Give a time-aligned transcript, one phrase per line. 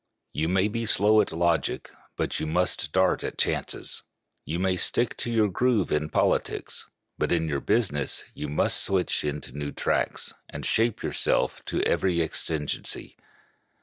[0.33, 4.01] You may be slow at logic, but you must dart at chances.
[4.45, 6.87] You may stick to your groove in politics,
[7.19, 12.19] but in your business you must switch into new tracks, and shape yourself to every
[12.19, 13.15] exigency.